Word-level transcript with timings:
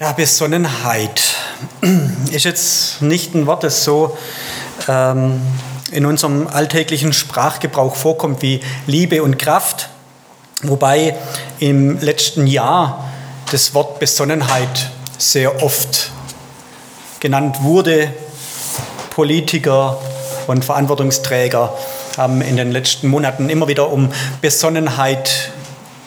Ja, 0.00 0.10
Besonnenheit 0.10 1.22
ist 2.32 2.44
jetzt 2.44 3.00
nicht 3.00 3.32
ein 3.36 3.46
Wort, 3.46 3.62
das 3.62 3.84
so 3.84 4.18
ähm, 4.88 5.40
in 5.92 6.04
unserem 6.04 6.48
alltäglichen 6.48 7.12
Sprachgebrauch 7.12 7.94
vorkommt 7.94 8.42
wie 8.42 8.60
Liebe 8.88 9.22
und 9.22 9.38
Kraft, 9.38 9.90
wobei 10.62 11.16
im 11.60 12.00
letzten 12.00 12.48
Jahr 12.48 13.08
das 13.52 13.72
Wort 13.74 14.00
Besonnenheit 14.00 14.90
sehr 15.16 15.62
oft 15.62 16.10
genannt 17.20 17.62
wurde. 17.62 18.12
Politiker 19.10 19.98
und 20.48 20.64
Verantwortungsträger 20.64 21.72
haben 22.16 22.40
in 22.40 22.56
den 22.56 22.72
letzten 22.72 23.06
Monaten 23.06 23.48
immer 23.48 23.68
wieder 23.68 23.92
um 23.92 24.12
Besonnenheit 24.40 25.52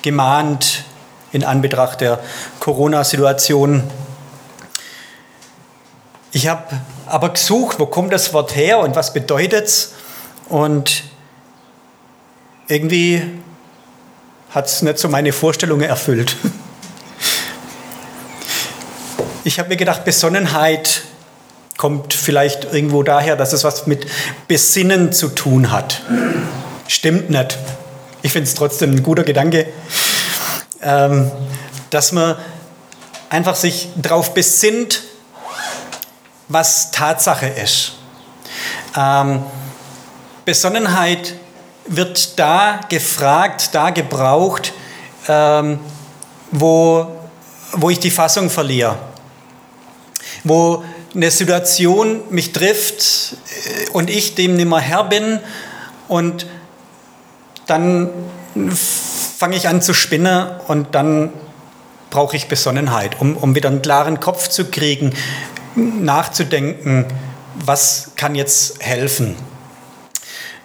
gemahnt 0.01 0.83
in 1.31 1.43
Anbetracht 1.43 2.01
der 2.01 2.19
Corona-Situation. 2.59 3.83
Ich 6.31 6.47
habe 6.47 6.81
aber 7.05 7.29
gesucht, 7.29 7.79
wo 7.79 7.85
kommt 7.85 8.13
das 8.13 8.33
Wort 8.33 8.55
her 8.55 8.79
und 8.79 8.95
was 8.95 9.13
bedeutet 9.13 9.65
es? 9.65 9.93
Und 10.49 11.03
irgendwie 12.67 13.21
hat 14.51 14.67
es 14.67 14.81
nicht 14.81 14.97
so 14.97 15.07
meine 15.09 15.33
Vorstellungen 15.33 15.89
erfüllt. 15.89 16.35
Ich 19.43 19.59
habe 19.59 19.69
mir 19.69 19.77
gedacht, 19.77 20.03
Besonnenheit 20.03 21.03
kommt 21.77 22.13
vielleicht 22.13 22.65
irgendwo 22.65 23.03
daher, 23.03 23.35
dass 23.35 23.53
es 23.53 23.63
was 23.63 23.87
mit 23.87 24.07
Besinnen 24.47 25.13
zu 25.13 25.29
tun 25.29 25.71
hat. 25.71 26.01
Stimmt 26.87 27.29
nicht. 27.29 27.57
Ich 28.23 28.33
finde 28.33 28.47
es 28.47 28.55
trotzdem 28.55 28.91
ein 28.91 29.03
guter 29.03 29.23
Gedanke, 29.23 29.67
ähm, 30.87 31.29
dass 31.89 32.13
man 32.13 32.37
einfach 33.29 33.55
sich 33.55 33.89
darauf 33.97 34.33
besinnt, 34.33 35.03
was 36.47 36.91
Tatsache 36.91 37.47
ist. 37.47 37.91
Ähm, 38.95 39.43
Besonnenheit 40.45 41.33
wird 41.87 42.39
da 42.39 42.79
gefragt, 42.87 43.69
da 43.73 43.89
gebraucht, 43.89 44.71
ähm, 45.27 45.79
wo, 46.51 47.07
wo 47.73 47.89
ich 47.89 47.99
die 47.99 48.11
Fassung 48.11 48.49
verliere, 48.49 48.97
wo 50.45 50.85
eine 51.13 51.31
Situation 51.31 52.21
mich 52.29 52.53
trifft 52.53 53.33
äh, 53.33 53.89
und 53.91 54.09
ich 54.09 54.35
dem 54.35 54.55
nicht 54.55 54.69
mehr 54.69 54.79
Herr 54.79 55.03
bin 55.03 55.41
und 56.07 56.45
dann 57.65 58.09
fange 59.37 59.55
ich 59.55 59.67
an 59.67 59.83
zu 59.83 59.93
spinnen 59.93 60.49
und 60.67 60.95
dann 60.95 61.31
brauche 62.09 62.35
ich 62.35 62.47
Besonnenheit, 62.47 63.21
um, 63.21 63.37
um 63.37 63.53
wieder 63.53 63.69
einen 63.69 63.83
klaren 63.83 64.19
Kopf 64.19 64.47
zu 64.47 64.65
kriegen, 64.65 65.13
nachzudenken, 65.75 67.05
was 67.53 68.11
kann 68.15 68.33
jetzt 68.33 68.81
helfen. 68.83 69.35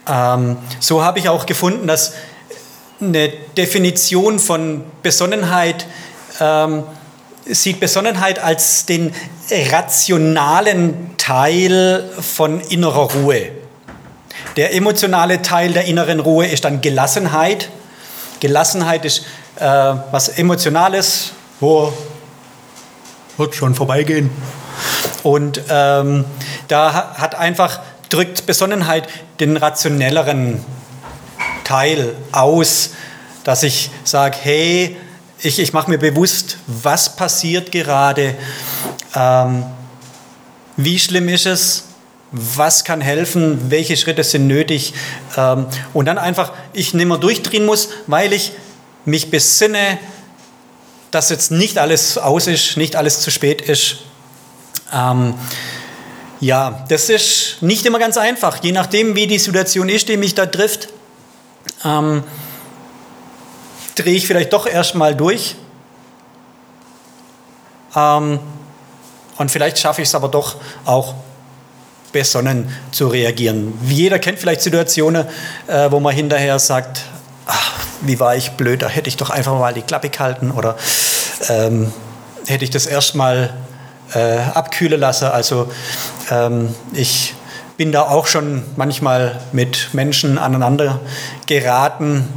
Ähm, 0.08 0.56
so 0.80 1.04
habe 1.04 1.18
ich 1.18 1.28
auch 1.28 1.44
gefunden, 1.44 1.86
dass 1.86 2.14
eine 2.98 3.28
Definition 3.28 4.38
von 4.38 4.84
Besonnenheit 5.02 5.86
ähm, 6.40 6.84
sieht 7.44 7.78
Besonnenheit 7.78 8.38
als 8.38 8.86
den 8.86 9.12
rationalen 9.70 11.10
Teil 11.18 12.08
von 12.20 12.60
innerer 12.60 13.12
Ruhe. 13.12 13.50
Der 14.56 14.74
emotionale 14.74 15.42
Teil 15.42 15.72
der 15.72 15.84
inneren 15.84 16.20
Ruhe 16.20 16.46
ist 16.46 16.64
dann 16.64 16.80
Gelassenheit. 16.80 17.68
Gelassenheit 18.42 19.04
ist 19.04 19.20
äh, 19.54 19.64
was 20.10 20.28
Emotionales, 20.30 21.30
wo 21.60 21.92
wird 23.36 23.54
schon 23.54 23.76
vorbeigehen. 23.76 24.30
Und 25.22 25.62
ähm, 25.68 26.24
da 26.66 27.14
hat 27.18 27.36
einfach, 27.36 27.80
drückt 28.08 28.44
Besonnenheit 28.44 29.08
den 29.38 29.56
rationelleren 29.56 30.64
Teil 31.62 32.16
aus, 32.32 32.90
dass 33.44 33.62
ich 33.62 33.90
sage, 34.02 34.36
hey, 34.42 34.96
ich, 35.38 35.60
ich 35.60 35.72
mache 35.72 35.88
mir 35.88 35.98
bewusst, 35.98 36.56
was 36.66 37.14
passiert 37.14 37.70
gerade, 37.70 38.34
ähm, 39.14 39.64
wie 40.76 40.98
schlimm 40.98 41.28
ist 41.28 41.46
es, 41.46 41.84
was 42.32 42.84
kann 42.84 43.00
helfen, 43.00 43.70
welche 43.70 43.96
Schritte 43.96 44.24
sind 44.24 44.46
nötig 44.46 44.94
ähm, 45.36 45.66
und 45.92 46.06
dann 46.06 46.18
einfach 46.18 46.52
ich 46.72 46.94
nicht 46.94 47.06
mehr 47.06 47.18
durchdrehen 47.18 47.66
muss, 47.66 47.90
weil 48.06 48.32
ich 48.32 48.52
mich 49.04 49.30
besinne, 49.30 49.98
dass 51.10 51.28
jetzt 51.28 51.50
nicht 51.50 51.78
alles 51.78 52.16
aus 52.16 52.46
ist, 52.46 52.78
nicht 52.78 52.96
alles 52.96 53.20
zu 53.20 53.30
spät 53.30 53.60
ist. 53.60 53.98
Ähm, 54.92 55.34
ja, 56.40 56.84
das 56.88 57.10
ist 57.10 57.58
nicht 57.60 57.84
immer 57.84 57.98
ganz 57.98 58.16
einfach, 58.16 58.62
je 58.64 58.72
nachdem, 58.72 59.14
wie 59.14 59.26
die 59.26 59.38
Situation 59.38 59.88
ist, 59.88 60.08
die 60.08 60.16
mich 60.16 60.34
da 60.34 60.46
trifft. 60.46 60.88
Ähm, 61.84 62.24
drehe 63.94 64.14
ich 64.14 64.26
vielleicht 64.26 64.52
doch 64.52 64.66
erstmal 64.66 65.14
durch. 65.14 65.54
Ähm, 67.94 68.40
und 69.36 69.50
vielleicht 69.50 69.78
schaffe 69.78 70.02
ich 70.02 70.08
es 70.08 70.14
aber 70.14 70.28
doch 70.28 70.56
auch 70.84 71.14
besonnen 72.12 72.68
zu 72.90 73.08
reagieren. 73.08 73.72
Jeder 73.84 74.18
kennt 74.18 74.38
vielleicht 74.38 74.60
Situationen, 74.60 75.26
äh, 75.66 75.90
wo 75.90 76.00
man 76.00 76.14
hinterher 76.14 76.58
sagt, 76.58 77.02
ach, 77.46 77.72
wie 78.02 78.20
war 78.20 78.36
ich 78.36 78.52
blöd, 78.52 78.82
da 78.82 78.88
hätte 78.88 79.08
ich 79.08 79.16
doch 79.16 79.30
einfach 79.30 79.58
mal 79.58 79.74
die 79.74 79.82
Klappe 79.82 80.10
gehalten 80.10 80.50
oder 80.50 80.76
ähm, 81.48 81.92
hätte 82.46 82.64
ich 82.64 82.70
das 82.70 82.86
erstmal 82.86 83.54
äh, 84.14 84.38
abkühlen 84.54 85.00
lassen. 85.00 85.26
Also 85.26 85.70
ähm, 86.30 86.74
ich 86.92 87.34
bin 87.76 87.92
da 87.92 88.02
auch 88.02 88.26
schon 88.26 88.62
manchmal 88.76 89.40
mit 89.52 89.90
Menschen 89.92 90.38
aneinander 90.38 91.00
geraten, 91.46 92.28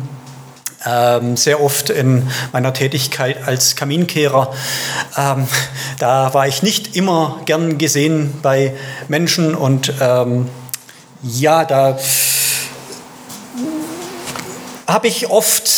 sehr 1.35 1.61
oft 1.61 1.89
in 1.89 2.29
meiner 2.51 2.73
Tätigkeit 2.73 3.47
als 3.47 3.75
Kaminkehrer. 3.75 4.53
Ähm, 5.17 5.47
da 5.97 6.33
war 6.33 6.47
ich 6.47 6.61
nicht 6.61 6.95
immer 6.95 7.41
gern 7.45 7.77
gesehen 7.77 8.39
bei 8.41 8.75
Menschen 9.07 9.55
und 9.55 9.93
ähm, 9.99 10.47
ja, 11.23 11.65
da 11.65 11.97
habe 14.87 15.07
ich 15.07 15.29
oft 15.29 15.69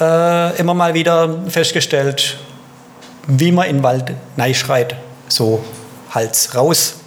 äh, 0.00 0.56
immer 0.58 0.74
mal 0.74 0.94
wieder 0.94 1.42
festgestellt, 1.48 2.38
wie 3.26 3.50
man 3.50 3.66
in 3.66 3.78
den 3.78 3.82
Wald 3.82 4.14
schreit, 4.54 4.96
so 5.28 5.64
Hals 6.10 6.54
raus. 6.54 6.99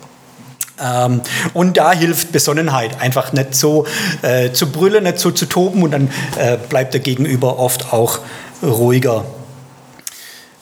Ähm, 0.82 1.22
und 1.54 1.78
da 1.78 1.92
hilft 1.92 2.32
Besonnenheit, 2.32 3.00
einfach 3.00 3.32
nicht 3.34 3.56
so 3.56 3.86
äh, 4.22 4.52
zu 4.52 4.72
brüllen, 4.72 5.04
nicht 5.04 5.20
so 5.20 5.32
zu 5.32 5.46
toben 5.46 5.84
und 5.84 5.92
dann 5.92 6.10
äh, 6.38 6.58
bleibt 6.58 6.94
der 6.94 7.02
Gegenüber 7.02 7.60
oft 7.60 7.94
auch 7.94 8.20
ruhiger. 8.64 9.26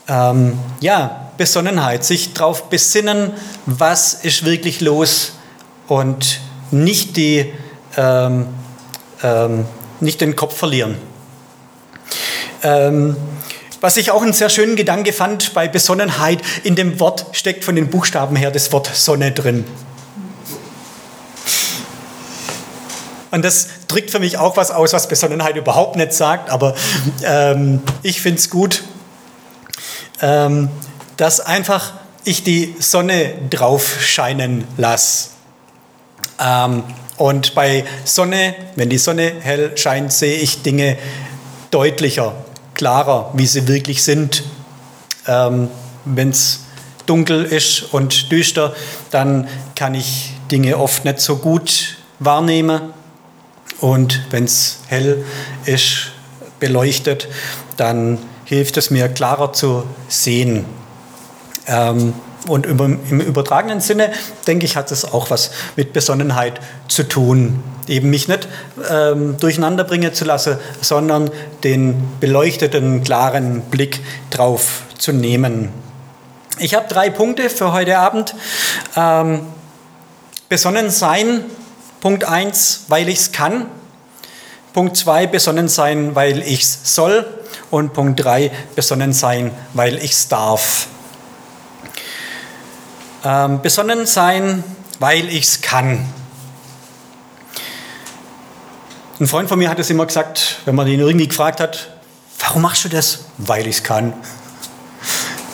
Ähm, 0.07 0.57
ja, 0.81 1.31
Besonnenheit, 1.37 2.03
sich 2.03 2.33
darauf 2.33 2.69
besinnen, 2.69 3.31
was 3.65 4.13
ist 4.13 4.43
wirklich 4.45 4.81
los 4.81 5.33
und 5.87 6.39
nicht, 6.71 7.15
die, 7.17 7.51
ähm, 7.97 8.47
ähm 9.23 9.65
nicht 10.01 10.19
den 10.19 10.35
Kopf 10.35 10.57
verlieren. 10.57 10.97
Ähm, 12.63 13.15
was 13.81 13.97
ich 13.97 14.11
auch 14.11 14.21
einen 14.21 14.33
sehr 14.33 14.49
schönen 14.49 14.75
Gedanke 14.75 15.13
fand 15.13 15.53
bei 15.53 15.67
Besonnenheit, 15.67 16.39
in 16.63 16.75
dem 16.75 16.99
Wort 16.99 17.25
steckt 17.31 17.63
von 17.63 17.75
den 17.75 17.89
Buchstaben 17.89 18.35
her 18.35 18.51
das 18.51 18.71
Wort 18.71 18.89
Sonne 18.93 19.31
drin. 19.31 19.65
Und 23.31 23.43
das 23.43 23.67
drückt 23.87 24.11
für 24.11 24.19
mich 24.19 24.37
auch 24.37 24.57
was 24.57 24.71
aus, 24.71 24.93
was 24.93 25.07
Besonnenheit 25.07 25.55
überhaupt 25.55 25.95
nicht 25.95 26.13
sagt, 26.13 26.49
aber 26.49 26.75
ähm, 27.23 27.81
ich 28.03 28.21
finde 28.21 28.39
es 28.39 28.49
gut, 28.49 28.83
ähm, 30.21 30.69
dass 31.17 31.39
einfach 31.39 31.93
ich 32.23 32.43
die 32.43 32.75
Sonne 32.79 33.33
drauf 33.49 34.01
scheinen 34.01 34.65
lasse. 34.77 35.29
Ähm, 36.39 36.83
und 37.17 37.55
bei 37.55 37.85
Sonne, 38.03 38.55
wenn 38.75 38.89
die 38.89 38.97
Sonne 38.97 39.33
hell 39.41 39.77
scheint, 39.77 40.11
sehe 40.11 40.37
ich 40.37 40.61
Dinge 40.61 40.97
deutlicher, 41.69 42.33
klarer, 42.73 43.31
wie 43.33 43.45
sie 43.45 43.67
wirklich 43.67 44.03
sind. 44.03 44.43
Ähm, 45.27 45.69
wenn 46.03 46.31
es 46.31 46.61
dunkel 47.05 47.43
ist 47.43 47.93
und 47.93 48.31
düster, 48.31 48.73
dann 49.11 49.47
kann 49.75 49.93
ich 49.93 50.33
Dinge 50.51 50.77
oft 50.77 51.05
nicht 51.05 51.19
so 51.19 51.37
gut 51.37 51.97
wahrnehmen. 52.19 52.93
Und 53.79 54.21
wenn 54.29 54.43
es 54.43 54.79
hell 54.87 55.23
ist, 55.65 56.11
beleuchtet, 56.59 57.27
dann 57.77 58.19
hilft 58.45 58.77
es 58.77 58.91
mir 58.91 59.09
klarer 59.09 59.53
zu 59.53 59.83
sehen. 60.07 60.65
Ähm, 61.67 62.13
und 62.47 62.65
im 62.65 63.21
übertragenen 63.21 63.81
Sinne, 63.81 64.11
denke 64.47 64.65
ich, 64.65 64.75
hat 64.75 64.91
es 64.91 65.05
auch 65.05 65.29
was 65.29 65.51
mit 65.75 65.93
Besonnenheit 65.93 66.59
zu 66.87 67.03
tun. 67.03 67.63
Eben 67.87 68.09
mich 68.09 68.27
nicht 68.27 68.47
ähm, 68.89 69.37
durcheinander 69.37 69.83
bringen 69.83 70.13
zu 70.13 70.25
lassen, 70.25 70.57
sondern 70.81 71.29
den 71.63 72.03
beleuchteten, 72.19 73.03
klaren 73.03 73.61
Blick 73.61 73.99
drauf 74.31 74.83
zu 74.97 75.11
nehmen. 75.11 75.69
Ich 76.57 76.73
habe 76.73 76.87
drei 76.87 77.09
Punkte 77.09 77.49
für 77.49 77.73
heute 77.73 77.99
Abend. 77.99 78.35
Ähm, 78.95 79.41
besonnen 80.49 80.89
sein, 80.89 81.45
Punkt 82.01 82.23
1, 82.23 82.85
weil 82.87 83.07
ich 83.09 83.19
es 83.19 83.31
kann. 83.31 83.67
Punkt 84.73 84.97
2, 84.97 85.27
besonnen 85.27 85.67
sein, 85.67 86.15
weil 86.15 86.41
ich 86.41 86.63
es 86.63 86.95
soll. 86.95 87.25
Und 87.69 87.93
Punkt 87.93 88.19
3, 88.23 88.51
besonnen 88.75 89.13
sein, 89.13 89.51
weil 89.73 89.97
ich 89.97 90.11
es 90.11 90.27
darf. 90.27 90.87
Ähm, 93.23 93.61
besonnen 93.61 94.07
sein, 94.07 94.63
weil 94.99 95.29
ich 95.29 95.43
es 95.43 95.61
kann. 95.61 96.03
Ein 99.19 99.27
Freund 99.27 99.47
von 99.47 99.59
mir 99.59 99.69
hat 99.69 99.77
es 99.77 99.91
immer 99.91 100.07
gesagt, 100.07 100.57
wenn 100.65 100.73
man 100.73 100.87
ihn 100.87 100.99
irgendwie 100.99 101.27
gefragt 101.27 101.59
hat, 101.59 101.91
warum 102.39 102.63
machst 102.63 102.83
du 102.83 102.89
das? 102.89 103.25
Weil 103.37 103.67
ich 103.67 103.77
es 103.77 103.83
kann. 103.83 104.13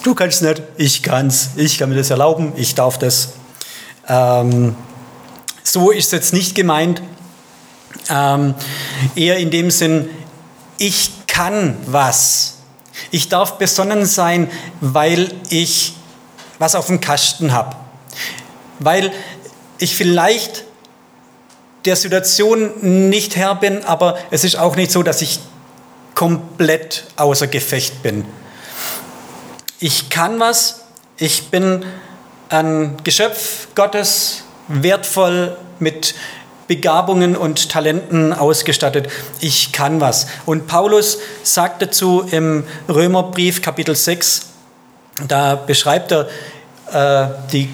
Du 0.03 0.15
kannst 0.15 0.41
nicht, 0.41 0.61
ich 0.77 1.03
kann's. 1.03 1.49
Ich 1.57 1.77
kann 1.77 1.89
mir 1.89 1.97
das 1.97 2.09
erlauben, 2.09 2.53
ich 2.55 2.73
darf 2.73 2.97
das. 2.97 3.33
Ähm, 4.07 4.77
so 5.71 5.91
ist 5.91 6.07
es 6.07 6.11
jetzt 6.11 6.33
nicht 6.33 6.55
gemeint. 6.55 7.01
Ähm, 8.09 8.55
eher 9.15 9.37
in 9.37 9.51
dem 9.51 9.71
Sinn, 9.71 10.09
ich 10.77 11.11
kann 11.27 11.77
was. 11.85 12.57
Ich 13.11 13.29
darf 13.29 13.57
besonnen 13.57 14.05
sein, 14.05 14.49
weil 14.81 15.33
ich 15.49 15.93
was 16.59 16.75
auf 16.75 16.87
dem 16.87 16.99
Kasten 16.99 17.51
habe. 17.51 17.75
Weil 18.79 19.11
ich 19.77 19.95
vielleicht 19.95 20.63
der 21.85 21.95
Situation 21.95 23.09
nicht 23.09 23.35
Herr 23.35 23.55
bin, 23.55 23.83
aber 23.85 24.17
es 24.31 24.43
ist 24.43 24.57
auch 24.57 24.75
nicht 24.75 24.91
so, 24.91 25.03
dass 25.03 25.21
ich 25.21 25.39
komplett 26.15 27.05
außer 27.15 27.47
Gefecht 27.47 28.01
bin. 28.01 28.25
Ich 29.79 30.09
kann 30.09 30.39
was, 30.39 30.81
ich 31.17 31.49
bin 31.49 31.85
ein 32.49 32.97
Geschöpf 33.03 33.67
Gottes, 33.75 34.43
wertvoll 34.67 35.55
mit 35.79 36.15
Begabungen 36.67 37.37
und 37.37 37.69
Talenten 37.69 38.33
ausgestattet. 38.33 39.07
Ich 39.39 39.71
kann 39.71 40.01
was. 40.01 40.27
Und 40.45 40.67
Paulus 40.67 41.19
sagt 41.43 41.81
dazu 41.81 42.25
im 42.29 42.65
Römerbrief 42.89 43.61
Kapitel 43.61 43.95
6, 43.95 44.47
da 45.27 45.55
beschreibt 45.55 46.11
er 46.11 46.27
äh, 46.91 47.29
die 47.51 47.69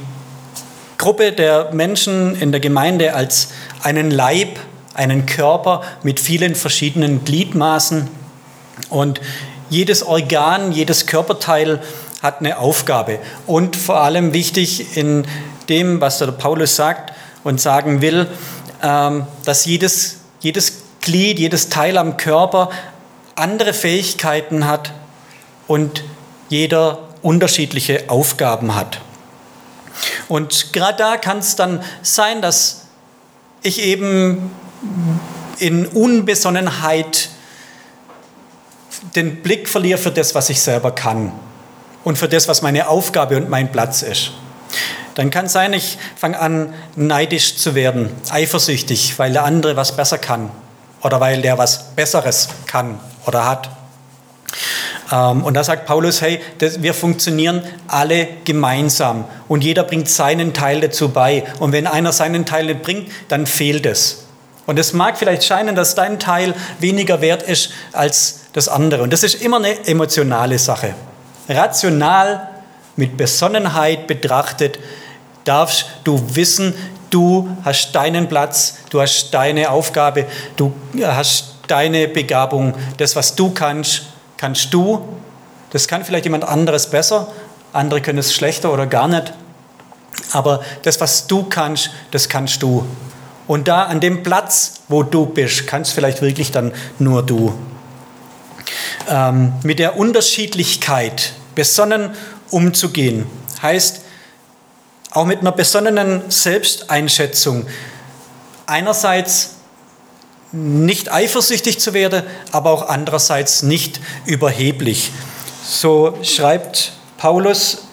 Gruppe 0.97 1.31
der 1.31 1.73
Menschen 1.73 2.35
in 2.35 2.51
der 2.51 2.61
Gemeinde 2.61 3.15
als 3.15 3.49
einen 3.81 4.11
Leib, 4.11 4.59
einen 4.93 5.25
Körper 5.25 5.81
mit 6.03 6.19
vielen 6.19 6.55
verschiedenen 6.55 7.25
Gliedmaßen. 7.25 8.07
Und 8.89 9.19
jedes 9.69 10.03
Organ, 10.03 10.71
jedes 10.71 11.07
Körperteil 11.07 11.81
hat 12.21 12.39
eine 12.39 12.59
Aufgabe. 12.59 13.19
Und 13.47 13.75
vor 13.75 14.01
allem 14.01 14.33
wichtig 14.33 14.95
in 14.95 15.25
dem, 15.69 16.01
was 16.01 16.19
der 16.19 16.27
Paulus 16.27 16.75
sagt 16.75 17.13
und 17.43 17.59
sagen 17.61 18.01
will, 18.01 18.27
ähm, 18.81 19.25
dass 19.45 19.65
jedes, 19.65 20.17
jedes 20.39 20.83
Glied, 21.01 21.39
jedes 21.39 21.69
Teil 21.69 21.97
am 21.97 22.17
Körper 22.17 22.69
andere 23.35 23.73
Fähigkeiten 23.73 24.67
hat 24.67 24.91
und 25.67 26.03
jeder 26.49 26.99
unterschiedliche 27.21 28.05
Aufgaben 28.07 28.75
hat. 28.75 28.99
Und 30.27 30.73
gerade 30.73 30.97
da 30.97 31.17
kann 31.17 31.39
es 31.39 31.55
dann 31.55 31.83
sein, 32.01 32.41
dass 32.41 32.85
ich 33.61 33.81
eben 33.81 34.51
in 35.59 35.85
Unbesonnenheit 35.87 37.29
den 39.15 39.41
Blick 39.41 39.69
verliere 39.69 39.97
für 39.97 40.11
das, 40.11 40.35
was 40.35 40.49
ich 40.49 40.61
selber 40.61 40.91
kann 40.91 41.31
und 42.03 42.17
für 42.17 42.27
das, 42.27 42.47
was 42.47 42.61
meine 42.61 42.87
Aufgabe 42.87 43.37
und 43.37 43.49
mein 43.49 43.71
Platz 43.71 44.01
ist. 44.01 44.31
Dann 45.15 45.29
kann 45.29 45.45
es 45.45 45.53
sein, 45.53 45.73
ich 45.73 45.97
fange 46.15 46.39
an, 46.39 46.73
neidisch 46.95 47.57
zu 47.57 47.75
werden, 47.75 48.09
eifersüchtig, 48.29 49.17
weil 49.17 49.33
der 49.33 49.45
andere 49.45 49.75
was 49.75 49.95
besser 49.95 50.17
kann 50.17 50.49
oder 51.01 51.19
weil 51.19 51.41
der 51.41 51.57
was 51.57 51.95
Besseres 51.95 52.49
kann 52.65 52.99
oder 53.25 53.45
hat. 53.45 53.69
Ähm, 55.11 55.43
und 55.43 55.53
da 55.53 55.63
sagt 55.63 55.85
Paulus, 55.85 56.21
hey, 56.21 56.41
wir 56.59 56.93
funktionieren 56.93 57.63
alle 57.87 58.27
gemeinsam 58.45 59.25
und 59.47 59.63
jeder 59.63 59.83
bringt 59.83 60.09
seinen 60.09 60.53
Teil 60.53 60.81
dazu 60.81 61.09
bei. 61.09 61.43
Und 61.59 61.71
wenn 61.71 61.87
einer 61.87 62.11
seinen 62.11 62.45
Teil 62.45 62.65
nicht 62.65 62.81
bringt, 62.81 63.11
dann 63.27 63.45
fehlt 63.45 63.85
es. 63.85 64.25
Und 64.65 64.79
es 64.79 64.93
mag 64.93 65.17
vielleicht 65.17 65.43
scheinen, 65.43 65.75
dass 65.75 65.93
dein 65.93 66.19
Teil 66.19 66.55
weniger 66.79 67.21
wert 67.21 67.43
ist 67.43 67.71
als 67.91 68.41
das 68.53 68.69
andere. 68.69 69.03
Und 69.03 69.11
das 69.11 69.23
ist 69.23 69.41
immer 69.41 69.57
eine 69.57 69.85
emotionale 69.87 70.57
Sache. 70.57 70.95
Rational, 71.49 72.49
mit 72.95 73.17
Besonnenheit 73.17 74.07
betrachtet, 74.07 74.79
darfst 75.43 75.85
du 76.03 76.21
wissen, 76.35 76.73
du 77.09 77.49
hast 77.63 77.93
deinen 77.93 78.27
Platz, 78.27 78.77
du 78.89 79.01
hast 79.01 79.33
deine 79.33 79.69
Aufgabe, 79.69 80.25
du 80.55 80.73
hast 81.03 81.55
deine 81.67 82.07
Begabung. 82.07 82.73
Das, 82.97 83.15
was 83.15 83.35
du 83.35 83.51
kannst, 83.51 84.03
kannst 84.37 84.73
du. 84.73 85.07
Das 85.71 85.87
kann 85.87 86.03
vielleicht 86.03 86.25
jemand 86.25 86.43
anderes 86.43 86.89
besser, 86.89 87.31
andere 87.71 88.01
können 88.01 88.19
es 88.19 88.33
schlechter 88.33 88.71
oder 88.71 88.85
gar 88.87 89.07
nicht. 89.07 89.33
Aber 90.31 90.63
das, 90.83 90.99
was 91.01 91.27
du 91.27 91.43
kannst, 91.43 91.91
das 92.11 92.29
kannst 92.29 92.61
du. 92.61 92.85
Und 93.47 93.67
da 93.67 93.83
an 93.83 93.99
dem 93.99 94.23
Platz, 94.23 94.81
wo 94.87 95.03
du 95.03 95.25
bist, 95.25 95.67
kannst 95.67 95.93
vielleicht 95.93 96.21
wirklich 96.21 96.51
dann 96.51 96.71
nur 96.99 97.23
du. 97.23 97.53
Ähm, 99.09 99.53
mit 99.63 99.79
der 99.79 99.97
Unterschiedlichkeit 99.97 101.33
besonnen 101.55 102.11
umzugehen, 102.51 103.25
heißt 103.61 104.02
auch 105.13 105.25
mit 105.25 105.39
einer 105.39 105.51
besonnenen 105.51 106.29
Selbsteinschätzung 106.29 107.67
einerseits 108.65 109.55
nicht 110.51 111.11
eifersüchtig 111.11 111.79
zu 111.79 111.93
werden, 111.93 112.23
aber 112.51 112.71
auch 112.71 112.87
andererseits 112.87 113.63
nicht 113.63 113.99
überheblich. 114.25 115.11
So 115.65 116.17
schreibt 116.23 116.93
Paulus 117.17 117.83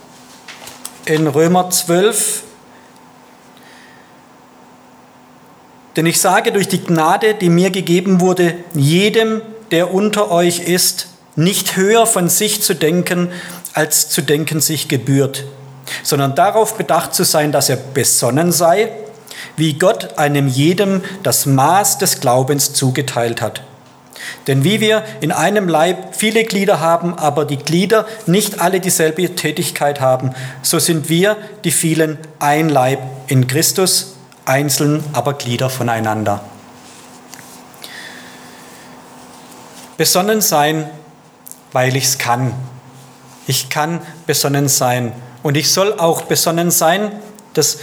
in 1.05 1.27
Römer 1.27 1.71
12, 1.71 2.43
denn 5.97 6.07
ich 6.07 6.21
sage 6.21 6.53
durch 6.53 6.69
die 6.69 6.83
Gnade, 6.83 7.35
die 7.35 7.49
mir 7.49 7.71
gegeben 7.71 8.21
wurde, 8.21 8.55
jedem, 8.75 9.43
der 9.71 9.93
unter 9.93 10.31
euch 10.31 10.61
ist, 10.61 11.09
nicht 11.37 11.77
höher 11.77 12.07
von 12.07 12.29
sich 12.29 12.63
zu 12.63 12.75
denken, 12.75 13.31
als 13.73 14.09
zu 14.09 14.23
denken 14.23 14.61
sich 14.61 14.89
gebührt, 14.89 15.45
sondern 16.03 16.35
darauf 16.35 16.77
bedacht 16.77 17.15
zu 17.15 17.25
sein, 17.25 17.53
dass 17.53 17.69
er 17.69 17.77
besonnen 17.77 18.53
sei, 18.53 18.91
wie 19.57 19.75
Gott 19.75 20.19
einem 20.19 20.49
jedem 20.49 21.03
das 21.23 21.47
Maß 21.47 21.99
des 21.99 22.21
Glaubens 22.21 22.73
zugeteilt 22.73 23.43
hat. 23.43 23.63
Denn 24.47 24.65
wie 24.65 24.81
wir 24.81 25.05
in 25.21 25.33
einem 25.33 25.69
Leib 25.69 26.15
viele 26.15 26.45
Glieder 26.45 26.81
haben, 26.81 27.15
aber 27.15 27.45
die 27.45 27.57
Glieder 27.57 28.07
nicht 28.27 28.61
alle 28.61 28.81
dieselbe 28.81 29.35
Tätigkeit 29.35 30.01
haben, 30.01 30.35
so 30.63 30.79
sind 30.79 31.09
wir, 31.09 31.37
die 31.65 31.71
vielen, 31.71 32.19
ein 32.39 32.69
Leib 32.69 33.01
in 33.27 33.47
Christus, 33.47 34.15
einzeln 34.45 35.05
aber 35.13 35.35
Glieder 35.35 35.71
voneinander. 35.71 36.41
Besonnen 39.97 40.41
sein, 40.41 40.89
weil 41.73 41.95
ich 41.97 42.05
es 42.05 42.19
kann. 42.19 42.55
Ich 43.47 43.69
kann 43.69 44.01
besonnen 44.27 44.69
sein. 44.69 45.13
Und 45.43 45.57
ich 45.57 45.73
soll 45.73 45.99
auch 45.99 46.23
besonnen 46.23 46.71
sein, 46.71 47.13
das 47.55 47.79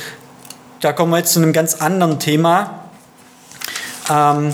da 0.80 0.94
kommen 0.94 1.12
wir 1.12 1.18
jetzt 1.18 1.34
zu 1.34 1.40
einem 1.40 1.54
ganz 1.54 1.76
anderen 1.76 2.20
Thema. 2.20 2.84
Ähm, 4.10 4.54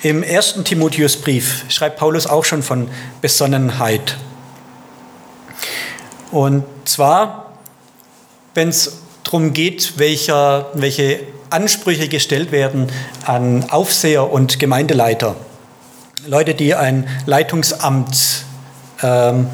Im 0.00 0.22
ersten 0.22 0.64
Timotheusbrief 0.64 1.66
schreibt 1.68 1.98
Paulus 1.98 2.26
auch 2.26 2.44
schon 2.44 2.62
von 2.62 2.88
Besonnenheit. 3.20 4.16
Und 6.30 6.64
zwar, 6.86 7.52
wenn 8.54 8.70
es 8.70 8.98
darum 9.24 9.52
geht, 9.52 9.98
welcher, 9.98 10.70
welche 10.72 11.20
Ansprüche 11.50 12.08
gestellt 12.08 12.50
werden 12.50 12.90
an 13.26 13.68
Aufseher 13.68 14.32
und 14.32 14.58
Gemeindeleiter. 14.58 15.36
Leute, 16.26 16.54
die 16.54 16.74
ein 16.74 17.06
Leitungsamt 17.26 18.44
ähm, 19.02 19.48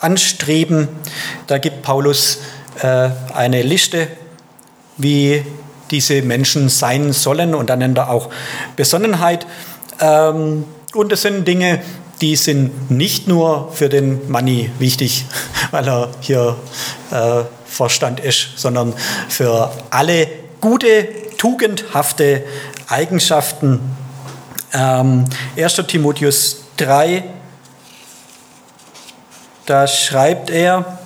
anstreben, 0.00 0.88
da 1.46 1.58
gibt 1.58 1.82
Paulus 1.82 2.38
äh, 2.80 3.10
eine 3.34 3.62
Liste 3.62 4.08
wie 4.96 5.44
diese 5.90 6.22
Menschen 6.22 6.68
sein 6.68 7.12
sollen 7.12 7.54
und 7.54 7.70
dann 7.70 7.78
nennt 7.78 7.98
er 7.98 8.10
auch 8.10 8.28
Besonnenheit. 8.76 9.46
Ähm, 10.00 10.64
und 10.94 11.12
das 11.12 11.22
sind 11.22 11.46
Dinge, 11.46 11.80
die 12.20 12.36
sind 12.36 12.90
nicht 12.90 13.28
nur 13.28 13.72
für 13.72 13.88
den 13.88 14.30
Manni 14.30 14.70
wichtig, 14.78 15.24
weil 15.70 15.88
er 15.88 16.10
hier 16.20 16.56
äh, 17.10 17.44
Vorstand 17.66 18.20
ist, 18.20 18.50
sondern 18.56 18.94
für 19.28 19.70
alle 19.90 20.28
gute, 20.60 21.08
tugendhafte 21.36 22.42
Eigenschaften. 22.88 23.80
Ähm, 24.72 25.24
1. 25.56 25.82
Timotheus 25.86 26.64
3, 26.78 27.22
da 29.68 29.86
schreibt 29.86 30.50
er, 30.50 30.98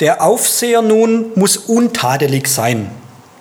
Der 0.00 0.22
Aufseher 0.22 0.82
nun 0.82 1.26
muss 1.34 1.56
untadelig 1.56 2.46
sein. 2.48 2.90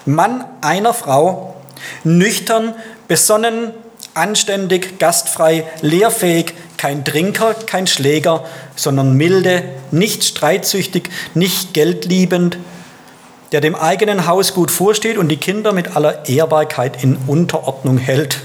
Mann 0.06 0.46
einer 0.62 0.94
Frau, 0.94 1.56
nüchtern, 2.04 2.74
besonnen, 3.08 3.72
anständig, 4.14 5.00
gastfrei, 5.00 5.66
lehrfähig, 5.82 6.54
kein 6.78 7.04
Trinker, 7.06 7.54
kein 7.54 7.88
Schläger, 7.88 8.46
sondern 8.76 9.14
milde, 9.14 9.64
nicht 9.92 10.24
streitsüchtig, 10.24 11.10
nicht 11.34 11.74
geldliebend, 11.74 12.58
der 13.52 13.62
dem 13.62 13.76
eigenen 13.76 14.26
Haus 14.26 14.54
gut 14.54 14.72
vorsteht 14.72 15.18
und 15.18 15.30
die 15.30 15.38
Kinder 15.38 15.74
mit 15.74 15.96
aller 15.96 16.28
Ehrbarkeit 16.30 17.04
in 17.04 17.18
Unterordnung 17.28 17.98
hält. 17.98 18.40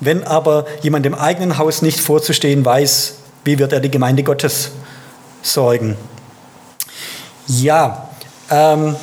Wenn 0.00 0.24
aber 0.24 0.66
jemand 0.82 1.04
dem 1.04 1.14
eigenen 1.14 1.58
Haus 1.58 1.82
nicht 1.82 2.00
vorzustehen 2.00 2.64
weiß, 2.64 3.16
wie 3.44 3.58
wird 3.58 3.72
er 3.72 3.80
die 3.80 3.90
Gemeinde 3.90 4.22
Gottes 4.22 4.72
sorgen? 5.46 5.96
Ja, 7.46 8.08
ähm, 8.50 8.96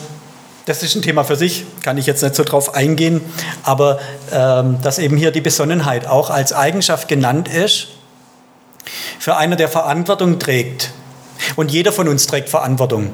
das 0.66 0.84
ist 0.84 0.96
ein 0.96 1.02
Thema 1.02 1.24
für 1.24 1.36
sich, 1.36 1.66
kann 1.82 1.98
ich 1.98 2.06
jetzt 2.06 2.24
nicht 2.24 2.36
so 2.36 2.44
drauf 2.44 2.74
eingehen, 2.74 3.22
aber 3.64 4.00
ähm, 4.32 4.80
dass 4.82 4.98
eben 4.98 5.18
hier 5.18 5.32
die 5.32 5.42
Besonnenheit 5.42 6.08
auch 6.08 6.30
als 6.30 6.54
Eigenschaft 6.54 7.08
genannt 7.08 7.48
ist, 7.48 7.88
für 9.20 9.38
einer, 9.38 9.56
der 9.56 9.70
Verantwortung 9.70 10.40
trägt. 10.40 10.92
Und 11.56 11.72
jeder 11.72 11.92
von 11.92 12.08
uns 12.08 12.28
trägt 12.28 12.50
Verantwortung. 12.50 13.12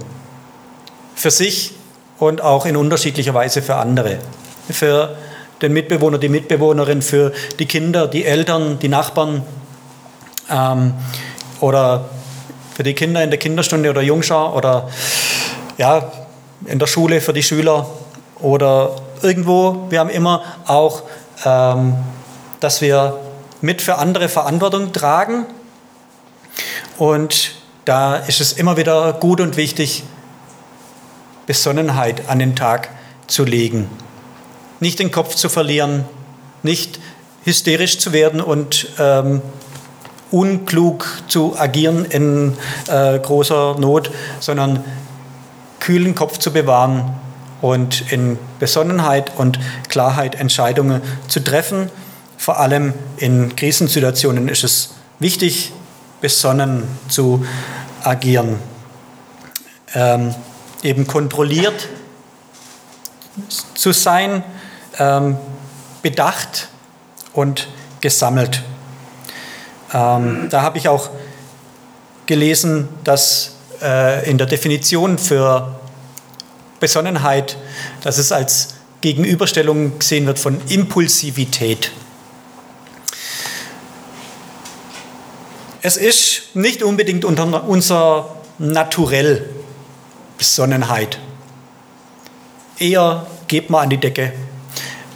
Für 1.16 1.32
sich 1.32 1.74
und 2.18 2.42
auch 2.42 2.66
in 2.66 2.76
unterschiedlicher 2.76 3.34
Weise 3.34 3.62
für 3.62 3.76
andere. 3.76 4.20
Für 4.70 5.16
den 5.62 5.74
Mitbewohner, 5.74 6.18
die 6.18 6.30
Mitbewohnerin, 6.30 7.02
für 7.02 7.34
die 7.60 7.66
Kinder, 7.66 8.08
die 8.08 8.26
Eltern, 8.26 8.80
die 8.80 8.90
Nachbarn 8.90 9.44
ähm, 10.50 10.94
oder 11.60 12.10
für 12.80 12.84
die 12.84 12.94
Kinder 12.94 13.22
in 13.22 13.30
der 13.30 13.38
Kinderstunde 13.38 13.90
oder 13.90 14.02
Jungschar 14.02 14.56
oder 14.56 14.90
ja, 15.78 16.14
in 16.66 16.80
der 16.80 16.88
Schule 16.88 17.20
für 17.20 17.34
die 17.34 17.44
Schüler 17.44 17.86
oder 18.40 18.96
irgendwo. 19.22 19.88
Wir 19.90 20.00
haben 20.00 20.10
immer 20.10 20.44
auch, 20.66 21.04
ähm, 21.44 21.98
dass 22.62 22.80
wir 22.80 23.20
mit 23.60 23.82
für 23.82 23.96
andere 23.96 24.30
Verantwortung 24.30 24.94
tragen. 24.94 25.46
Und 26.98 27.52
da 27.84 28.16
ist 28.16 28.40
es 28.40 28.54
immer 28.54 28.78
wieder 28.78 29.12
gut 29.12 29.42
und 29.42 29.58
wichtig, 29.58 30.04
Besonnenheit 31.48 32.30
an 32.30 32.40
den 32.40 32.56
Tag 32.56 32.92
zu 33.28 33.44
legen. 33.44 33.90
Nicht 34.80 35.00
den 35.00 35.12
Kopf 35.12 35.36
zu 35.36 35.50
verlieren, 35.50 36.06
nicht 36.64 36.98
hysterisch 37.44 38.00
zu 38.00 38.14
werden 38.14 38.40
und 38.40 38.88
ähm, 39.00 39.42
unklug 40.32 41.08
zu 41.28 41.58
agieren 41.58 42.06
in 42.06 42.58
äh, 42.88 43.20
großer 43.20 43.78
Not, 43.80 44.12
sondern 44.40 44.84
kühlen 45.80 46.16
Kopf 46.16 46.38
zu 46.38 46.52
bewahren 46.52 47.16
und 47.62 48.12
in 48.12 48.38
Besonnenheit 48.60 49.32
und 49.38 49.60
Klarheit 49.90 50.36
Entscheidungen 50.36 51.02
zu 51.28 51.44
treffen. 51.44 51.90
Vor 52.38 52.60
allem 52.60 52.94
in 53.18 53.56
Krisensituationen 53.56 54.48
ist 54.48 54.64
es 54.64 54.96
wichtig, 55.20 55.74
besonnen 56.22 56.84
zu 57.10 57.46
agieren. 58.04 58.58
Ähm, 59.94 60.36
eben 60.84 61.08
kontrolliert 61.08 61.88
zu 63.74 63.92
sein, 63.92 64.44
ähm, 64.98 65.38
bedacht 66.02 66.70
und 67.34 67.68
gesammelt. 68.02 68.64
Ähm, 69.94 70.48
da 70.50 70.62
habe 70.62 70.78
ich 70.78 70.88
auch 70.88 71.10
gelesen, 72.26 72.88
dass 73.04 73.56
äh, 73.82 74.30
in 74.30 74.38
der 74.38 74.48
Definition 74.48 75.18
für 75.18 75.80
Besonnenheit, 76.80 77.58
dass 78.02 78.18
es 78.18 78.32
als 78.32 78.76
Gegenüberstellung 79.02 80.00
gesehen 80.00 80.26
wird 80.28 80.40
von 80.40 80.60
Impulsivität. 80.70 81.92
Es 85.82 85.96
ist 85.96 86.56
nicht 86.56 86.84
unbedingt 86.84 87.24
unser 87.24 88.36
Naturell 88.58 89.50
Besonnenheit. 90.38 91.20
Eher 92.78 93.26
geht 93.48 93.70
man 93.70 93.84
an 93.84 93.90
die 93.90 93.98
Decke. 93.98 94.34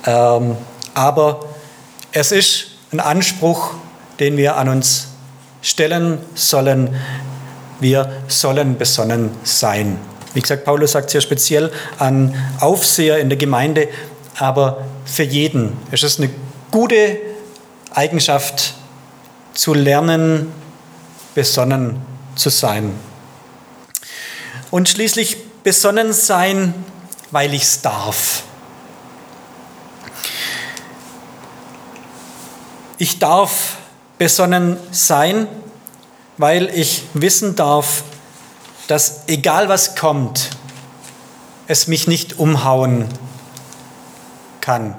Ähm, 0.06 0.58
aber 0.94 1.46
es 2.12 2.32
ist 2.32 2.68
ein 2.92 3.00
Anspruch, 3.00 3.74
den 4.20 4.38
wir 4.38 4.58
an 4.58 4.70
uns 4.70 5.08
stellen 5.62 6.20
sollen. 6.36 6.96
Wir 7.80 8.24
sollen 8.28 8.78
besonnen 8.78 9.32
sein. 9.44 9.98
Wie 10.34 10.42
gesagt, 10.42 10.66
Paulus 10.66 10.94
sagt 10.94 11.10
sehr 11.10 11.22
speziell 11.22 11.72
an 12.00 12.34
Aufseher 12.60 13.20
in 13.20 13.30
der 13.30 13.38
Gemeinde, 13.38 13.88
aber 14.38 14.84
für 15.06 15.24
jeden 15.24 15.78
ist 15.92 16.04
es 16.04 16.18
eine 16.20 16.30
gute 16.72 17.20
Eigenschaft 17.94 18.74
zu 19.54 19.74
lernen, 19.74 20.52
besonnen 21.36 22.02
zu 22.36 22.50
sein. 22.50 22.94
Und 24.72 24.90
schließlich 24.90 25.38
besonnen 25.62 26.14
sein, 26.14 26.74
weil 27.30 27.54
ich 27.54 27.64
es 27.64 27.82
darf. 27.82 28.44
Ich 32.98 33.20
darf 33.20 33.78
besonnen 34.18 34.78
sein, 34.92 35.48
weil 36.38 36.70
ich 36.74 37.04
wissen 37.14 37.56
darf, 37.56 38.04
dass 38.88 39.24
egal 39.28 39.70
was 39.70 39.96
kommt, 39.96 40.50
es 41.68 41.88
mich 41.88 42.08
nicht 42.08 42.40
umhauen 42.40 43.08
kann. 44.62 44.96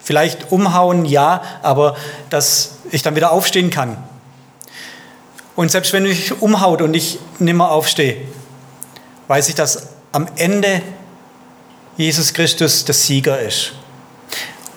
Vielleicht 0.00 0.52
umhauen, 0.52 1.04
ja, 1.04 1.42
aber 1.62 1.96
dass 2.30 2.76
ich 2.90 3.02
dann 3.02 3.16
wieder 3.16 3.32
aufstehen 3.32 3.70
kann. 3.70 3.96
Und 5.56 5.70
selbst 5.70 5.92
wenn 5.92 6.04
mich 6.04 6.40
umhaut 6.40 6.82
und 6.82 6.94
ich 6.94 7.18
nimmer 7.38 7.70
aufstehe, 7.70 8.16
weiß 9.28 9.48
ich, 9.48 9.54
dass 9.54 9.88
am 10.12 10.28
Ende 10.36 10.82
Jesus 11.96 12.34
Christus 12.34 12.84
der 12.84 12.94
Sieger 12.94 13.40
ist. 13.40 13.72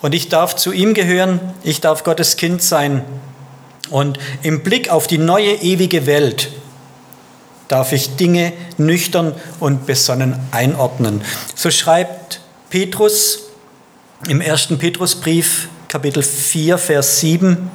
Und 0.02 0.16
ich 0.16 0.30
darf 0.30 0.56
zu 0.56 0.72
ihm 0.72 0.94
gehören, 0.94 1.40
ich 1.64 1.82
darf 1.82 2.04
Gottes 2.04 2.38
Kind 2.38 2.64
sein. 2.64 3.04
Und 3.90 4.20
im 4.44 4.62
Blick 4.62 4.90
auf 4.90 5.08
die 5.08 5.18
neue 5.18 5.54
ewige 5.54 6.06
Welt 6.06 6.50
darf 7.68 7.92
ich 7.92 8.16
Dinge 8.16 8.54
nüchtern 8.78 9.34
und 9.60 9.86
besonnen 9.86 10.40
einordnen. 10.52 11.22
So 11.56 11.72
schreibt 11.72 12.42
Petrus 12.70 13.44
im 14.28 14.42
ersten 14.42 14.78
Petrusbrief, 14.78 15.70
Kapitel 15.88 16.22
4, 16.24 16.78
Vers 16.78 17.20
7. 17.22 17.72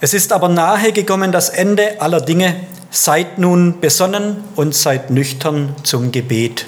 Es 0.00 0.14
ist 0.14 0.32
aber 0.32 0.48
nahe 0.48 0.92
gekommen 0.92 1.32
das 1.32 1.48
Ende 1.48 2.00
aller 2.00 2.20
Dinge. 2.20 2.54
Seid 2.90 3.38
nun 3.38 3.80
besonnen 3.80 4.44
und 4.56 4.74
seid 4.74 5.10
nüchtern 5.10 5.74
zum 5.82 6.12
Gebet. 6.12 6.66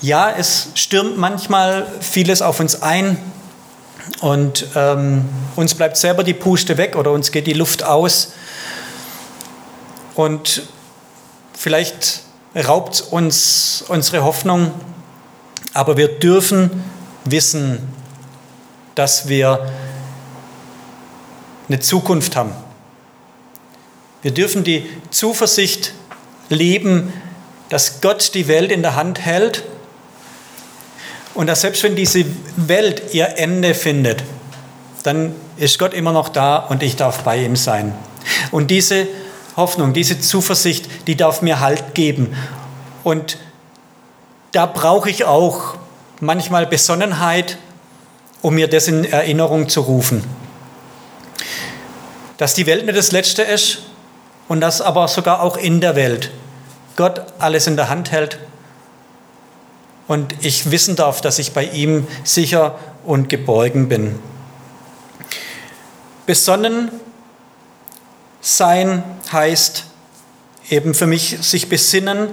Ja, 0.00 0.30
es 0.30 0.68
stürmt 0.74 1.18
manchmal 1.18 1.86
vieles 2.00 2.40
auf 2.40 2.60
uns 2.60 2.82
ein 2.82 3.18
und 4.20 4.66
ähm, 4.74 5.24
uns 5.56 5.74
bleibt 5.74 5.96
selber 5.96 6.24
die 6.24 6.34
Puste 6.34 6.76
weg 6.76 6.96
oder 6.96 7.12
uns 7.12 7.30
geht 7.30 7.46
die 7.46 7.52
Luft 7.52 7.82
aus. 7.82 8.32
Und 10.14 10.62
vielleicht 11.54 12.22
raubt 12.56 13.04
uns 13.10 13.84
unsere 13.88 14.24
Hoffnung, 14.24 14.72
aber 15.74 15.96
wir 15.96 16.08
dürfen 16.18 16.82
wissen, 17.24 17.80
dass 18.94 19.28
wir 19.28 19.70
eine 21.68 21.80
Zukunft 21.80 22.34
haben. 22.34 22.52
Wir 24.22 24.32
dürfen 24.32 24.64
die 24.64 24.88
Zuversicht 25.10 25.92
leben, 26.48 27.12
dass 27.68 28.00
Gott 28.00 28.34
die 28.34 28.48
Welt 28.48 28.72
in 28.72 28.82
der 28.82 28.96
Hand 28.96 29.20
hält 29.20 29.62
und 31.38 31.46
dass 31.46 31.60
selbst 31.60 31.84
wenn 31.84 31.94
diese 31.94 32.24
Welt 32.56 33.14
ihr 33.14 33.38
Ende 33.38 33.72
findet, 33.72 34.24
dann 35.04 35.36
ist 35.56 35.78
Gott 35.78 35.94
immer 35.94 36.10
noch 36.10 36.30
da 36.30 36.56
und 36.56 36.82
ich 36.82 36.96
darf 36.96 37.22
bei 37.22 37.44
ihm 37.44 37.54
sein. 37.54 37.94
Und 38.50 38.72
diese 38.72 39.06
Hoffnung, 39.56 39.92
diese 39.92 40.18
Zuversicht, 40.18 40.88
die 41.06 41.14
darf 41.14 41.40
mir 41.40 41.60
Halt 41.60 41.94
geben. 41.94 42.36
Und 43.04 43.38
da 44.50 44.66
brauche 44.66 45.10
ich 45.10 45.26
auch 45.26 45.76
manchmal 46.18 46.66
Besonnenheit, 46.66 47.56
um 48.42 48.56
mir 48.56 48.66
das 48.66 48.88
in 48.88 49.04
Erinnerung 49.04 49.68
zu 49.68 49.82
rufen. 49.82 50.24
Dass 52.36 52.54
die 52.54 52.66
Welt 52.66 52.84
nicht 52.84 52.98
das 52.98 53.12
Letzte 53.12 53.42
ist 53.42 53.82
und 54.48 54.60
dass 54.60 54.80
aber 54.80 55.06
sogar 55.06 55.40
auch 55.44 55.56
in 55.56 55.80
der 55.80 55.94
Welt 55.94 56.32
Gott 56.96 57.22
alles 57.38 57.68
in 57.68 57.76
der 57.76 57.88
Hand 57.88 58.10
hält 58.10 58.40
und 60.08 60.34
ich 60.40 60.70
wissen 60.70 60.96
darf, 60.96 61.20
dass 61.20 61.38
ich 61.38 61.52
bei 61.52 61.64
ihm 61.64 62.06
sicher 62.24 62.78
und 63.04 63.28
geborgen 63.28 63.88
bin. 63.88 64.18
Besonnen 66.26 66.90
sein 68.40 69.02
heißt 69.30 69.84
eben 70.70 70.94
für 70.94 71.06
mich 71.06 71.38
sich 71.42 71.68
besinnen, 71.68 72.28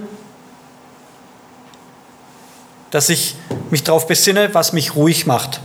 dass 2.91 3.09
ich 3.09 3.35
mich 3.69 3.83
darauf 3.83 4.07
besinne, 4.07 4.53
was 4.53 4.71
mich 4.71 4.95
ruhig 4.95 5.25
macht. 5.25 5.59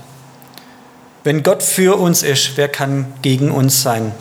Wenn 1.23 1.43
Gott 1.43 1.63
für 1.63 1.99
uns 1.99 2.23
ist, 2.23 2.57
wer 2.57 2.69
kann 2.69 3.13
gegen 3.23 3.51
uns 3.51 3.83
sein? 3.83 4.13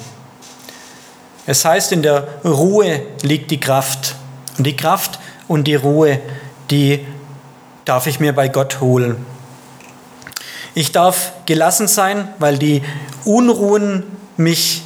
Es 1.45 1.65
heißt, 1.65 1.91
in 1.91 2.03
der 2.03 2.27
Ruhe 2.43 3.01
liegt 3.23 3.49
die 3.49 3.59
Kraft. 3.59 4.15
Und 4.57 4.65
die 4.65 4.75
Kraft 4.75 5.19
und 5.47 5.63
die 5.63 5.75
Ruhe, 5.75 6.19
die 6.69 7.05
darf 7.89 8.05
ich 8.05 8.19
mir 8.19 8.33
bei 8.33 8.49
Gott 8.49 8.81
holen. 8.81 9.17
Ich 10.75 10.91
darf 10.91 11.31
gelassen 11.47 11.87
sein, 11.87 12.27
weil 12.37 12.59
die 12.59 12.83
Unruhen 13.25 14.03
mich 14.37 14.83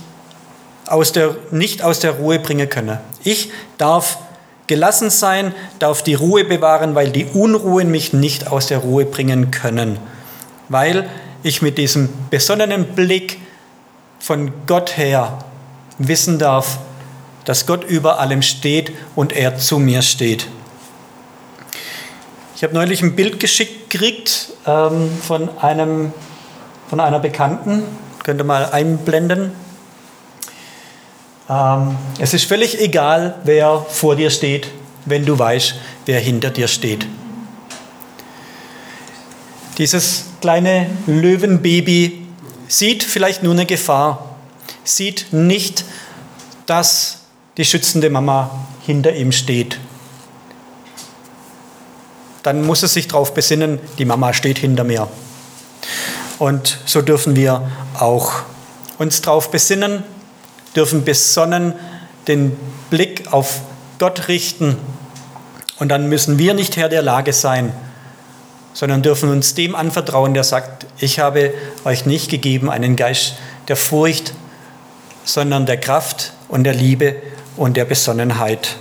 aus 0.88 1.12
der, 1.12 1.36
nicht 1.52 1.84
aus 1.84 2.00
der 2.00 2.12
Ruhe 2.12 2.40
bringen 2.40 2.70
können. 2.70 2.98
Ich 3.26 3.52
darf 3.78 4.20
gelassen 4.68 5.10
sein, 5.10 5.54
darf 5.80 6.02
die 6.02 6.14
Ruhe 6.14 6.46
bewahren, 6.46 6.96
weil 6.96 7.12
die 7.12 7.26
Unruhen 7.26 7.92
mich 7.92 8.14
nicht 8.14 8.48
aus 8.48 8.68
der 8.68 8.78
Ruhe 8.78 9.04
bringen 9.04 9.52
können. 9.52 10.00
Weil 10.70 11.10
ich 11.44 11.62
mit 11.62 11.78
diesem 11.78 12.08
besonnenen 12.30 12.86
Blick 12.96 13.40
von 14.20 14.54
Gott 14.66 14.96
her 14.96 15.40
wissen 15.98 16.40
darf, 16.40 16.80
dass 17.44 17.66
Gott 17.66 17.84
über 17.84 18.20
allem 18.22 18.42
steht 18.42 18.94
und 19.14 19.34
er 19.34 19.58
zu 19.58 19.78
mir 19.78 20.02
steht. 20.02 20.48
Ich 22.64 22.66
habe 22.66 22.76
neulich 22.76 23.04
ein 23.04 23.14
Bild 23.14 23.42
geschickt 23.42 23.90
gekriegt 23.90 24.54
ähm, 24.66 25.12
von, 25.22 25.50
einem, 25.58 26.14
von 26.88 27.02
einer 27.02 27.20
Bekannten. 27.20 27.84
Könnt 28.24 28.40
ihr 28.40 28.46
mal 28.46 28.72
einblenden. 28.72 29.52
Ähm, 31.50 31.98
es 32.20 32.34
ist 32.34 32.46
völlig 32.46 32.80
egal, 32.80 33.36
wer 33.44 33.86
vor 33.90 34.16
dir 34.16 34.30
steht, 34.30 34.70
wenn 35.04 35.26
du 35.26 35.38
weißt, 35.38 35.76
wer 36.06 36.22
hinter 36.22 36.52
dir 36.52 36.70
steht. 36.70 37.06
Dieses 39.78 40.28
kleine 40.40 40.90
Löwenbaby 41.06 42.26
sieht 42.70 43.04
vielleicht 43.04 43.44
nur 43.44 43.52
eine 43.52 43.66
Gefahr, 43.66 44.38
sieht 44.86 45.34
nicht, 45.34 45.84
dass 46.66 47.24
die 47.58 47.66
schützende 47.66 48.10
Mama 48.10 48.52
hinter 48.86 49.14
ihm 49.14 49.34
steht. 49.34 49.80
Dann 52.44 52.66
muss 52.66 52.84
es 52.84 52.94
sich 52.94 53.08
darauf 53.08 53.34
besinnen, 53.34 53.80
die 53.98 54.06
Mama 54.06 54.34
steht 54.34 54.60
hinter 54.60 54.84
mir. 54.84 55.08
Und 56.40 56.80
so 56.86 57.02
dürfen 57.02 57.36
wir 57.36 57.72
auch 57.98 58.34
uns 58.98 59.22
darauf 59.22 59.50
besinnen, 59.50 60.04
dürfen 60.76 61.04
besonnen 61.04 61.74
den 62.28 62.58
Blick 62.90 63.32
auf 63.32 63.62
Gott 64.00 64.28
richten. 64.28 64.78
Und 65.80 65.90
dann 65.90 66.10
müssen 66.10 66.38
wir 66.38 66.54
nicht 66.54 66.78
Herr 66.78 66.90
der 66.90 67.02
Lage 67.02 67.34
sein, 67.34 67.74
sondern 68.74 69.02
dürfen 69.02 69.30
uns 69.30 69.54
dem 69.54 69.76
anvertrauen, 69.76 70.34
der 70.34 70.44
sagt, 70.44 70.86
ich 70.98 71.20
habe 71.20 71.54
euch 71.86 72.06
nicht 72.06 72.30
gegeben 72.30 72.70
einen 72.70 72.96
Geist 72.96 73.36
der 73.68 73.76
Furcht, 73.76 74.34
sondern 75.26 75.66
der 75.66 75.78
Kraft 75.78 76.34
und 76.48 76.64
der 76.64 76.74
Liebe 76.74 77.16
und 77.56 77.78
der 77.78 77.86
Besonnenheit. 77.86 78.76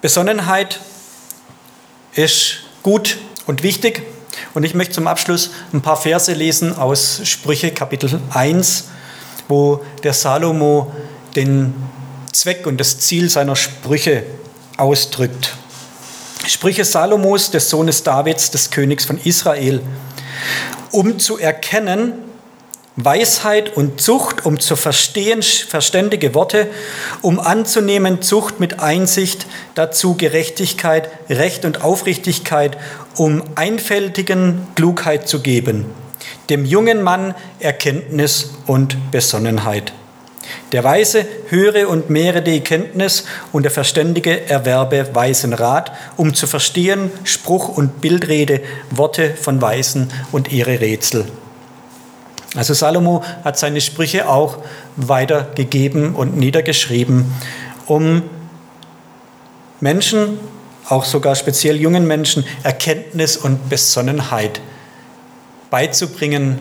Besonnenheit 0.00 0.80
ist 2.14 2.60
gut 2.82 3.18
und 3.46 3.62
wichtig. 3.62 4.02
Und 4.54 4.64
ich 4.64 4.74
möchte 4.74 4.94
zum 4.94 5.06
Abschluss 5.06 5.50
ein 5.72 5.82
paar 5.82 5.96
Verse 5.96 6.32
lesen 6.32 6.76
aus 6.76 7.20
Sprüche 7.24 7.70
Kapitel 7.70 8.20
1, 8.30 8.88
wo 9.48 9.84
der 10.02 10.14
Salomo 10.14 10.92
den 11.36 11.74
Zweck 12.32 12.66
und 12.66 12.78
das 12.78 12.98
Ziel 12.98 13.28
seiner 13.28 13.56
Sprüche 13.56 14.22
ausdrückt. 14.76 15.54
Sprüche 16.46 16.84
Salomos, 16.84 17.50
des 17.50 17.68
Sohnes 17.68 18.02
Davids, 18.02 18.50
des 18.50 18.70
Königs 18.70 19.04
von 19.04 19.18
Israel, 19.22 19.82
um 20.90 21.18
zu 21.18 21.38
erkennen, 21.38 22.14
Weisheit 22.96 23.76
und 23.76 24.00
Zucht, 24.00 24.44
um 24.44 24.58
zu 24.58 24.74
verstehen 24.74 25.42
verständige 25.42 26.34
Worte, 26.34 26.66
um 27.22 27.38
anzunehmen 27.38 28.20
Zucht 28.20 28.58
mit 28.58 28.80
Einsicht, 28.80 29.46
dazu 29.74 30.16
Gerechtigkeit, 30.16 31.08
Recht 31.28 31.64
und 31.64 31.82
Aufrichtigkeit, 31.84 32.76
um 33.16 33.42
einfältigen 33.54 34.66
Klugheit 34.74 35.28
zu 35.28 35.40
geben, 35.40 35.86
dem 36.48 36.64
jungen 36.64 37.02
Mann 37.02 37.34
Erkenntnis 37.60 38.50
und 38.66 39.10
Besonnenheit. 39.12 39.92
Der 40.72 40.82
Weise 40.82 41.26
höre 41.48 41.88
und 41.88 42.10
mehre 42.10 42.42
die 42.42 42.60
Kenntnis 42.60 43.24
und 43.52 43.62
der 43.62 43.70
Verständige 43.70 44.48
erwerbe 44.48 45.14
weisen 45.14 45.52
Rat, 45.52 45.92
um 46.16 46.34
zu 46.34 46.48
verstehen 46.48 47.12
Spruch 47.22 47.68
und 47.68 48.00
Bildrede, 48.00 48.60
Worte 48.90 49.34
von 49.34 49.62
Weisen 49.62 50.10
und 50.32 50.50
ihre 50.50 50.80
Rätsel. 50.80 51.26
Also 52.56 52.74
Salomo 52.74 53.22
hat 53.44 53.58
seine 53.58 53.80
Sprüche 53.80 54.28
auch 54.28 54.58
weitergegeben 54.96 56.14
und 56.14 56.36
niedergeschrieben, 56.36 57.32
um 57.86 58.22
Menschen, 59.80 60.38
auch 60.88 61.04
sogar 61.04 61.36
speziell 61.36 61.76
jungen 61.76 62.06
Menschen, 62.06 62.44
Erkenntnis 62.64 63.36
und 63.36 63.68
Besonnenheit 63.68 64.60
beizubringen, 65.70 66.58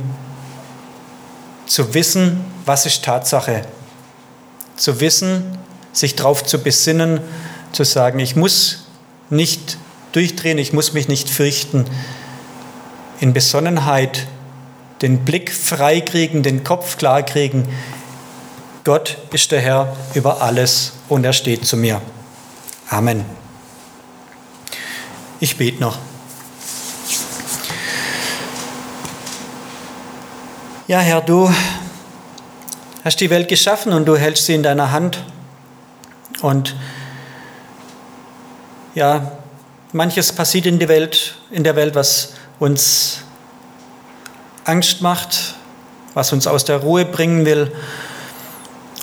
zu 1.66 1.94
wissen, 1.94 2.46
was 2.66 2.86
ist 2.86 3.04
Tatsache, 3.04 3.64
zu 4.76 5.00
wissen, 5.00 5.58
sich 5.92 6.16
darauf 6.16 6.44
zu 6.44 6.60
besinnen, 6.60 7.20
zu 7.72 7.84
sagen, 7.84 8.20
ich 8.20 8.36
muss 8.36 8.86
nicht 9.30 9.78
durchdrehen, 10.12 10.58
ich 10.58 10.74
muss 10.74 10.94
mich 10.94 11.08
nicht 11.08 11.30
fürchten, 11.30 11.86
in 13.20 13.34
Besonnenheit 13.34 14.28
den 15.02 15.26
Blick 15.26 15.52
freikriegen, 15.54 16.44
den 16.44 16.64
Kopf 16.64 16.98
klarkriegen. 16.98 17.68
Gott 18.84 19.18
ist 19.32 19.52
der 19.52 19.62
Herr 19.62 19.96
über 20.14 20.42
alles 20.42 20.94
und 21.08 21.24
er 21.24 21.34
steht 21.34 21.66
zu 21.66 21.78
mir. 21.78 22.02
Amen. 22.90 23.24
Ich 25.40 25.58
bete 25.58 25.80
noch. 25.80 25.98
Ja, 30.88 31.00
Herr, 31.00 31.22
du 31.22 31.54
hast 33.04 33.20
die 33.20 33.30
Welt 33.30 33.48
geschaffen 33.48 33.94
und 33.94 34.06
du 34.06 34.18
hältst 34.18 34.48
sie 34.48 34.56
in 34.56 34.64
deiner 34.64 34.92
Hand. 34.92 35.24
Und 36.42 36.76
ja, 38.96 39.32
manches 39.92 40.34
passiert 40.34 40.66
in 40.66 40.80
der 40.80 40.90
Welt, 40.90 41.36
in 41.52 41.64
der 41.64 41.76
Welt, 41.76 41.94
was 41.94 42.34
uns 42.60 43.20
Angst 44.70 45.02
macht, 45.02 45.56
was 46.14 46.32
uns 46.32 46.46
aus 46.46 46.64
der 46.64 46.78
Ruhe 46.78 47.04
bringen 47.04 47.44
will. 47.46 47.72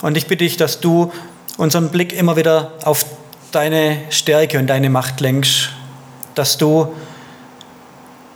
Und 0.00 0.16
ich 0.16 0.29
bitte 0.29 0.44
dich, 0.44 0.57
dass 0.57 0.79
du 0.79 1.12
unseren 1.57 1.90
Blick 1.90 2.12
immer 2.12 2.37
wieder 2.37 2.72
auf 2.85 3.05
deine 3.50 3.98
Stärke 4.11 4.61
und 4.61 4.68
deine 4.68 4.90
Macht 4.90 5.20
lenkst, 5.20 5.70
dass 6.37 6.57
du 6.57 6.94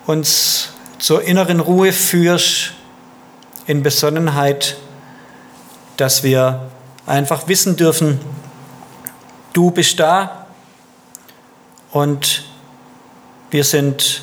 uns 0.06 0.70
zur 0.98 1.22
inneren 1.22 1.60
Ruhe 1.60 1.92
führst, 1.92 2.72
in 3.66 3.84
Besonnenheit, 3.84 4.76
dass 5.96 6.24
wir 6.24 6.70
einfach 7.06 7.46
wissen 7.46 7.76
dürfen, 7.76 8.18
du 9.52 9.70
bist 9.70 10.00
da 10.00 10.46
und 11.92 12.42
wir 13.50 13.62
sind 13.62 14.22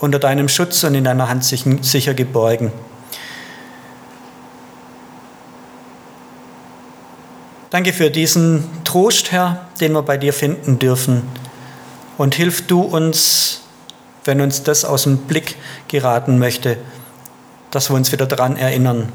unter 0.00 0.18
deinem 0.18 0.48
Schutz 0.48 0.84
und 0.84 0.94
in 0.94 1.04
deiner 1.04 1.28
Hand 1.28 1.44
sicher 1.44 2.14
geborgen. 2.14 2.72
Danke 7.70 7.92
für 7.92 8.10
diesen 8.10 8.64
Trost, 8.84 9.30
Herr, 9.30 9.68
den 9.80 9.92
wir 9.92 10.02
bei 10.02 10.16
dir 10.16 10.32
finden 10.32 10.78
dürfen. 10.78 11.22
Und 12.16 12.34
hilf 12.34 12.66
du 12.66 12.80
uns, 12.80 13.60
wenn 14.24 14.40
uns 14.40 14.62
das 14.62 14.84
aus 14.84 15.02
dem 15.02 15.18
Blick 15.18 15.56
geraten 15.86 16.38
möchte, 16.38 16.78
dass 17.70 17.90
wir 17.90 17.96
uns 17.96 18.10
wieder 18.10 18.26
daran 18.26 18.56
erinnern. 18.56 19.12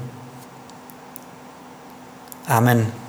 Amen. 2.46 3.03